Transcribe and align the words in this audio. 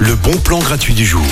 Le 0.00 0.14
bon 0.16 0.36
plan 0.36 0.58
gratuit 0.58 0.92
du 0.92 1.06
jour. 1.06 1.22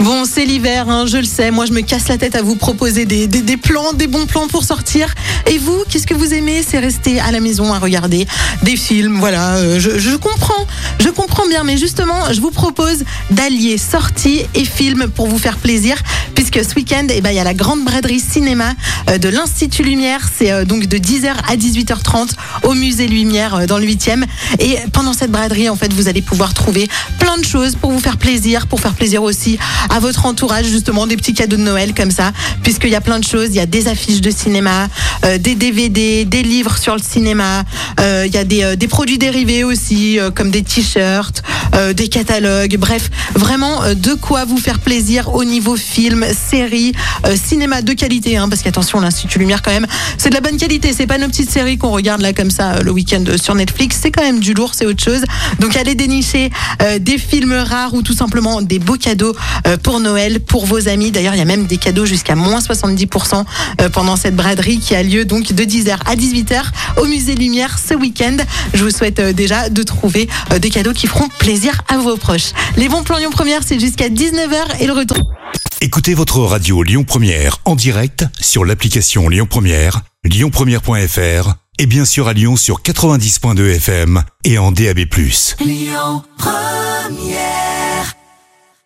Bon, 0.00 0.24
c'est 0.24 0.46
l'hiver, 0.46 0.88
hein, 0.88 1.04
je 1.06 1.18
le 1.18 1.24
sais. 1.24 1.50
Moi, 1.50 1.66
je 1.66 1.72
me 1.72 1.82
casse 1.82 2.08
la 2.08 2.16
tête 2.16 2.34
à 2.34 2.40
vous 2.40 2.56
proposer 2.56 3.04
des, 3.04 3.26
des- 3.26 3.56
plans, 3.58 3.92
des 3.92 4.06
bons 4.06 4.24
plans 4.24 4.48
pour 4.48 4.64
sortir. 4.64 5.14
Et 5.46 5.58
vous, 5.58 5.84
qu'est-ce 5.88 6.06
que 6.06 6.14
vous 6.14 6.32
aimez? 6.32 6.64
C'est 6.66 6.78
rester 6.78 7.20
à 7.20 7.30
la 7.32 7.40
maison 7.40 7.74
à 7.74 7.78
regarder 7.78 8.26
des 8.62 8.76
films. 8.76 9.18
Voilà, 9.20 9.56
euh, 9.56 9.78
je, 9.78 10.16
comprends, 10.16 10.66
je 10.98 11.10
comprends 11.10 11.46
bien. 11.46 11.62
Mais 11.62 11.76
justement, 11.76 12.32
je 12.32 12.40
vous 12.40 12.50
propose 12.50 13.04
d'allier 13.30 13.76
sortie 13.76 14.40
et 14.54 14.64
film 14.64 15.08
pour 15.14 15.26
vous 15.28 15.38
faire 15.38 15.58
plaisir. 15.58 15.96
Puisque 16.34 16.64
ce 16.64 16.74
week-end, 16.74 17.06
eh 17.10 17.20
ben, 17.20 17.30
il 17.30 17.36
y 17.36 17.40
a 17.40 17.44
la 17.44 17.54
grande 17.54 17.84
braderie 17.84 18.20
cinéma 18.20 18.72
euh, 19.10 19.18
de 19.18 19.28
l'Institut 19.28 19.82
Lumière. 19.82 20.20
C'est 20.34 20.52
euh, 20.52 20.64
donc 20.64 20.86
de 20.86 20.96
10h 20.96 21.32
à 21.48 21.56
18h30 21.56 22.30
au 22.62 22.72
musée 22.72 23.06
Lumière 23.08 23.66
dans 23.66 23.78
le 23.78 23.86
8e. 23.86 24.24
Et 24.58 24.78
pendant 24.92 25.12
cette 25.12 25.30
braderie, 25.30 25.68
en 25.68 25.76
fait, 25.76 25.92
vous 25.92 26.08
allez 26.08 26.22
pouvoir 26.22 26.54
trouver 26.54 26.88
plein 27.18 27.25
de 27.36 27.44
choses 27.44 27.74
pour 27.74 27.90
vous 27.90 27.98
faire 27.98 28.16
plaisir, 28.16 28.66
pour 28.68 28.80
faire 28.80 28.94
plaisir 28.94 29.22
aussi 29.22 29.58
à 29.90 29.98
votre 29.98 30.24
entourage, 30.26 30.66
justement, 30.66 31.06
des 31.06 31.16
petits 31.16 31.34
cadeaux 31.34 31.56
de 31.56 31.62
Noël 31.62 31.92
comme 31.94 32.10
ça, 32.12 32.30
puisqu'il 32.62 32.90
y 32.90 32.94
a 32.94 33.00
plein 33.00 33.18
de 33.18 33.24
choses. 33.24 33.48
Il 33.50 33.56
y 33.56 33.60
a 33.60 33.66
des 33.66 33.88
affiches 33.88 34.20
de 34.20 34.30
cinéma, 34.30 34.88
euh, 35.24 35.38
des 35.38 35.54
DVD, 35.56 36.24
des 36.24 36.42
livres 36.42 36.78
sur 36.78 36.94
le 36.94 37.02
cinéma. 37.02 37.64
euh, 38.00 38.24
il 38.26 38.34
y 38.34 38.38
a 38.38 38.44
des, 38.44 38.62
euh, 38.62 38.76
des 38.76 38.88
produits 38.88 39.18
dérivés 39.18 39.64
aussi, 39.64 40.18
euh, 40.18 40.30
comme 40.30 40.50
des 40.50 40.62
t-shirts, 40.62 41.42
euh, 41.76 41.92
des 41.92 42.08
catalogues. 42.08 42.76
Bref, 42.78 43.10
vraiment 43.34 43.82
euh, 43.82 43.94
de 43.94 44.14
quoi 44.14 44.44
vous 44.44 44.58
faire 44.58 44.78
plaisir 44.78 45.34
au 45.34 45.44
niveau 45.44 45.76
film, 45.76 46.24
série, 46.32 46.92
euh, 47.26 47.36
cinéma 47.36 47.82
de 47.82 47.92
qualité. 47.92 48.36
Hein, 48.36 48.48
parce 48.48 48.62
qu'attention, 48.62 49.00
l'Institut 49.00 49.38
Lumière 49.38 49.62
quand 49.62 49.72
même, 49.72 49.86
c'est 50.18 50.30
de 50.30 50.34
la 50.34 50.40
bonne 50.40 50.56
qualité. 50.56 50.92
C'est 50.92 51.06
pas 51.06 51.18
nos 51.18 51.28
petites 51.28 51.50
séries 51.50 51.78
qu'on 51.78 51.90
regarde 51.90 52.20
là 52.20 52.32
comme 52.32 52.50
ça 52.50 52.74
euh, 52.74 52.82
le 52.82 52.90
week-end 52.90 53.24
euh, 53.28 53.36
sur 53.36 53.54
Netflix. 53.54 53.98
C'est 54.02 54.10
quand 54.10 54.22
même 54.22 54.40
du 54.40 54.54
lourd, 54.54 54.72
c'est 54.74 54.86
autre 54.86 55.02
chose. 55.02 55.22
Donc 55.60 55.76
allez 55.76 55.94
dénicher 55.94 56.50
euh, 56.82 56.98
des 56.98 57.18
films 57.18 57.52
rares 57.52 57.94
ou 57.94 58.02
tout 58.02 58.14
simplement 58.14 58.62
des 58.62 58.78
beaux 58.78 58.96
cadeaux 58.96 59.34
pour 59.82 60.00
Noël, 60.00 60.40
pour 60.40 60.66
vos 60.66 60.88
amis. 60.88 61.10
D'ailleurs, 61.10 61.34
il 61.34 61.38
y 61.38 61.42
a 61.42 61.46
même 61.46 61.66
des 61.66 61.76
cadeaux 61.76 62.06
jusqu'à 62.06 62.34
moins 62.34 62.60
70% 62.60 63.44
euh, 63.80 63.88
pendant 63.88 64.16
cette 64.16 64.36
braderie 64.36 64.78
qui 64.78 64.94
a 64.94 65.02
lieu 65.02 65.24
donc 65.24 65.52
de 65.52 65.64
10h 65.64 65.96
à 66.06 66.14
18h 66.14 66.62
au 67.00 67.04
musée 67.06 67.34
Lumière 67.34 67.78
ce 67.78 67.94
week-end. 67.94 68.36
Je 68.74 68.84
vous 68.84 68.90
souhaite 68.90 69.20
déjà 69.20 69.68
de 69.68 69.82
trouver 69.82 70.28
des 70.60 70.70
cadeaux 70.70 70.92
qui 70.92 71.06
feront 71.06 71.28
plaisir 71.38 71.65
à 71.88 71.98
vos 71.98 72.16
proches. 72.16 72.52
Les 72.76 72.88
bons 72.88 73.02
plans 73.02 73.18
Lyon 73.18 73.30
Première, 73.30 73.62
c'est 73.62 73.78
jusqu'à 73.78 74.08
19h 74.08 74.80
et 74.80 74.86
le 74.86 74.92
retour. 74.92 75.32
Écoutez 75.80 76.14
votre 76.14 76.40
radio 76.40 76.82
Lyon 76.82 77.04
Première 77.04 77.58
en 77.64 77.76
direct 77.76 78.24
sur 78.40 78.64
l'application 78.64 79.28
Lyon 79.28 79.46
Première, 79.48 80.02
lyonpremière.fr 80.24 81.54
et 81.78 81.86
bien 81.86 82.04
sûr 82.04 82.28
à 82.28 82.32
Lyon 82.32 82.56
sur 82.56 82.80
90.2 82.80 83.76
FM 83.76 84.22
et 84.44 84.58
en 84.58 84.72
DAB+. 84.72 85.00